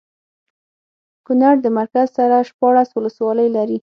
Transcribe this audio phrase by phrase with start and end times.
[1.25, 3.77] کونړ د مرکز سره شپاړس ولسوالۍ لري